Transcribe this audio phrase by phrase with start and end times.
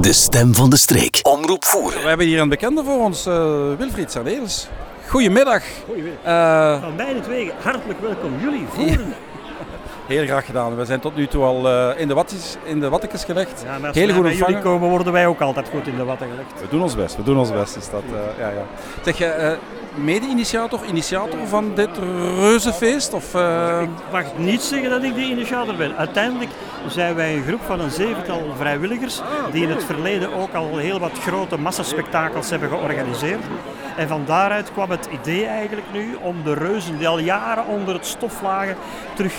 [0.00, 1.20] De stem van de streek.
[1.22, 2.02] Omroep voeren.
[2.02, 3.34] We hebben hier een bekende voor ons, uh,
[3.78, 4.68] Wilfried Sardeels.
[5.08, 5.62] Goedemiddag.
[5.86, 6.24] Goedemiddag.
[6.26, 8.40] Uh, van beide twee hartelijk welkom.
[8.40, 9.14] Jullie voeren.
[10.10, 10.76] Heel graag gedaan.
[10.76, 13.64] We zijn tot nu toe al uh, in de watjes, in de wattekes gelegd.
[13.64, 16.28] Ja, als Heel goed bij jullie komen, worden wij ook altijd goed in de watten
[16.30, 16.60] gelegd.
[16.60, 17.16] We doen ons best.
[17.16, 17.76] We doen ons best.
[17.76, 18.02] Is dat,
[18.38, 18.62] ja, ja.
[19.02, 19.56] Zeg je,
[19.94, 21.90] mede-initiator, initiator van dit
[22.38, 23.12] reuzenfeest?
[23.12, 23.82] Of, uh...
[23.82, 25.96] Ik mag niet zeggen dat ik de initiator ben.
[25.96, 26.50] Uiteindelijk
[26.88, 29.20] zijn wij een groep van een zevental vrijwilligers
[29.52, 33.42] die in het verleden ook al heel wat grote massaspectakels hebben georganiseerd.
[33.96, 37.94] En van daaruit kwam het idee eigenlijk nu om de reuzen die al jaren onder
[37.94, 38.76] het stof lagen
[39.14, 39.34] terug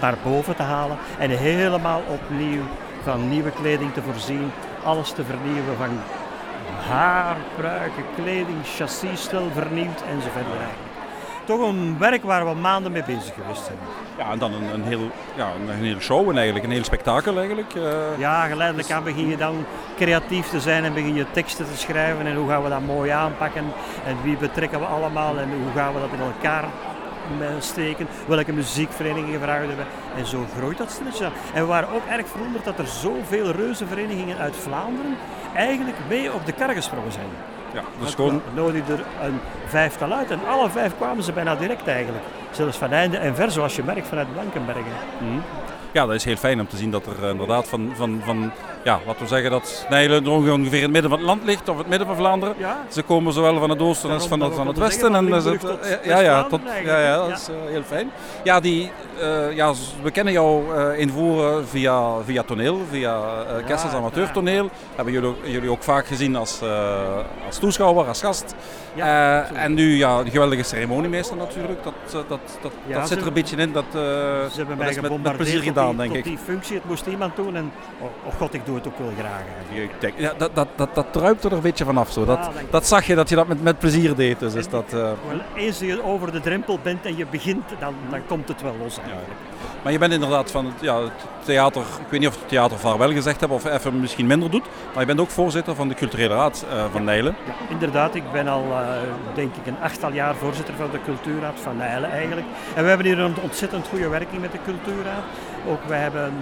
[0.00, 2.62] naar boven te halen en helemaal opnieuw
[3.02, 4.50] van nieuwe kleding te voorzien,
[4.84, 6.00] alles te vernieuwen van
[6.88, 10.46] haar, pruiken, kleding, chassisstel vernieuwd enzovoort.
[11.44, 13.78] Toch een werk waar we maanden mee bezig geweest zijn.
[14.18, 17.38] Ja, en dan een, een, heel, ja, een hele show en eigenlijk, een heel spektakel
[17.38, 17.74] eigenlijk.
[17.74, 19.64] Uh, ja, geleidelijk aan begin je dan
[19.96, 23.10] creatief te zijn en begin je teksten te schrijven en hoe gaan we dat mooi
[23.10, 23.64] aanpakken
[24.06, 26.64] en wie betrekken we allemaal en hoe gaan we dat in elkaar
[27.58, 29.86] steken, welke muziekverenigingen gevraagd hebben.
[30.16, 34.38] En zo groeit dat stilletjes En we waren ook erg verwonderd dat er zoveel reuzenverenigingen
[34.38, 35.16] uit Vlaanderen
[35.54, 37.28] eigenlijk mee op de kar gesprongen zijn.
[37.72, 38.42] Ja, dus gewoon...
[38.54, 42.24] nodigde er een vijftal uit en alle vijf kwamen ze bijna direct eigenlijk.
[42.50, 44.92] Zelfs van einde en ver, zoals je merkt vanuit Blankenbergen.
[45.20, 45.42] Mm
[45.94, 48.52] ja, dat is heel fijn om te zien dat er eh, inderdaad van, van, van
[48.84, 51.78] ja, laten we zeggen dat Nijlen ongeveer in het midden van het land ligt, of
[51.78, 52.54] het midden van Vlaanderen.
[52.88, 55.14] Ze komen zowel van het oosten als van het, van het westen.
[55.14, 55.62] En, het,
[56.04, 58.10] ja, ja, tot, ja, ja, dat is uh, heel fijn.
[58.44, 63.92] Ja, die, uh, ja, we kennen jou uh, invoeren via, via toneel, via uh, Kessels
[63.92, 64.70] Amateurtoneel.
[64.94, 66.60] Hebben jullie, jullie ook vaak gezien als,
[67.46, 68.54] als toeschouwer, als gast.
[68.94, 71.84] Ja, en nu ja, de geweldige ceremoniemeester natuurlijk.
[71.84, 73.72] Dat, dat, dat, dat zit er een beetje in.
[73.72, 76.24] Dat, ze hebben mij met, met plezier gedaan gedaan, denk ik.
[76.24, 79.10] die functie, het moest iemand doen en oh, oh, god, ik doe het ook wel
[79.18, 79.42] graag.
[80.16, 82.24] Ja, dat, dat, dat, dat druipt er een beetje vanaf zo.
[82.24, 84.38] Dat, dat zag je dat je dat met, met plezier deed.
[84.38, 85.10] Dus is dat, uh...
[85.54, 88.98] eens je over de drempel bent en je begint, dan, dan komt het wel los
[88.98, 89.40] eigenlijk.
[89.84, 92.78] Maar je bent inderdaad van het, ja, het theater, ik weet niet of het theater
[92.78, 95.94] vaarwel gezegd hebt of even misschien minder doet, maar je bent ook voorzitter van de
[95.94, 97.36] culturele raad uh, van Nijlen.
[97.46, 98.78] Ja, inderdaad, ik ben al uh,
[99.34, 102.46] denk ik een achttal jaar voorzitter van de cultuurraad van Nijlen eigenlijk.
[102.74, 105.22] En we hebben hier een ontzettend goede werking met de cultuurraad.
[105.74, 106.32] Ook wij hebben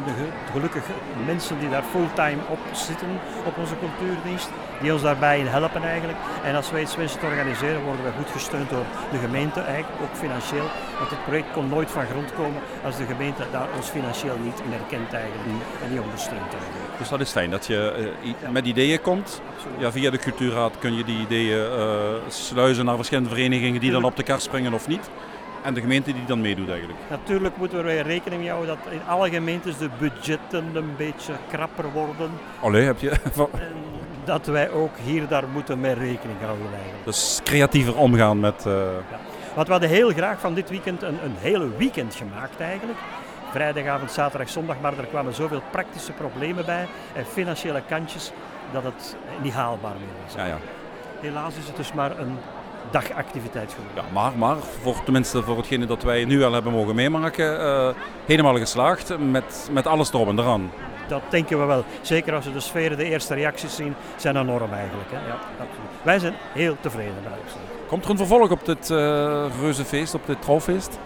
[0.53, 0.85] gelukkig
[1.27, 3.09] mensen die daar fulltime op zitten
[3.47, 4.51] op onze cultuurdienst,
[4.81, 6.19] die ons daarbij helpen eigenlijk.
[6.45, 10.03] En als wij iets wensen te organiseren, worden we goed gesteund door de gemeente eigenlijk,
[10.03, 10.69] ook financieel.
[10.99, 14.61] Want het project kon nooit van grond komen als de gemeente daar ons financieel niet
[14.65, 15.45] in herkent eigenlijk
[15.85, 16.99] en niet ondersteunt eigenlijk.
[16.99, 19.43] Dus dat is fijn dat je uh, met ideeën komt.
[19.79, 21.87] Ja, via de cultuurraad kun je die ideeën uh,
[22.29, 25.11] sluizen naar verschillende verenigingen die dan op de kar springen of niet.
[25.63, 26.99] En de gemeente die dan meedoet eigenlijk.
[27.11, 31.93] Natuurlijk moeten wij rekening mee houden dat in alle gemeentes de budgetten een beetje krapper
[31.93, 32.31] worden.
[32.61, 33.11] Allee, heb je...
[33.11, 33.75] en
[34.25, 37.05] dat wij ook hier daar moeten mee rekening houden eigenlijk.
[37.05, 38.65] Dus creatiever omgaan met...
[38.67, 38.73] Uh...
[39.11, 39.19] Ja.
[39.55, 42.99] Want we hadden heel graag van dit weekend een, een hele weekend gemaakt eigenlijk.
[43.51, 48.33] Vrijdagavond, zaterdag, zondag, maar er kwamen zoveel praktische problemen bij en financiële kantjes
[48.73, 50.35] dat het niet haalbaar meer was.
[50.35, 50.59] Ja, ja.
[51.21, 52.39] Helaas is het dus maar een
[52.91, 57.61] dagactiviteit Ja, maar, maar voor, tenminste voor hetgene dat wij nu al hebben mogen meemaken,
[57.61, 57.89] uh,
[58.27, 60.71] helemaal geslaagd met, met alles erop en eraan.
[61.09, 61.85] Dat denken we wel.
[62.01, 65.11] Zeker als we de sfeer, de eerste reacties zien, zijn enorm eigenlijk.
[65.11, 65.27] Hè?
[65.27, 65.91] Ja, absoluut.
[66.03, 67.43] Wij zijn heel tevreden daarop.
[67.87, 70.99] Komt er een vervolg op dit uh, reuzenfeest, op dit trouwfeest?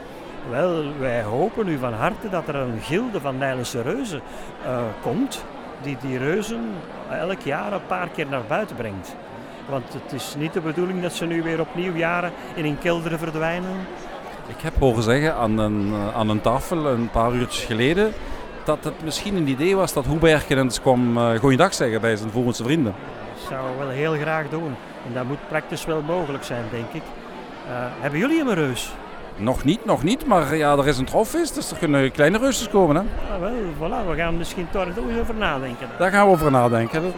[0.50, 4.20] Wel, wij hopen nu van harte dat er een gilde van Nijlense reuzen
[4.64, 5.44] uh, komt,
[5.82, 6.60] die die reuzen
[7.10, 9.16] elk jaar een paar keer naar buiten brengt.
[9.68, 13.18] Want het is niet de bedoeling dat ze nu weer opnieuw jaren in een kelder
[13.18, 13.76] verdwijnen.
[14.46, 18.12] Ik heb horen zeggen aan een, eh, aan een tafel een paar uurtjes geleden
[18.66, 22.30] dat het misschien een idee was dat Hoebergen eens kwam uh, goeiedag zeggen bij zijn
[22.30, 22.94] Voerense vrienden.
[23.34, 24.74] Dat zou wel heel graag doen.
[25.06, 27.02] En dat moet praktisch wel mogelijk zijn, denk ik.
[27.02, 28.92] Uh, hebben jullie een reus?
[29.36, 32.68] Nog niet, nog niet, maar ja, er is een trofvis, dus er kunnen kleine reusjes
[32.68, 32.96] komen.
[32.96, 33.02] Hè?
[33.02, 34.86] Ja, wel, voilà, we gaan misschien toch
[35.20, 35.88] over nadenken.
[35.98, 37.12] Daar gaan we over nadenken.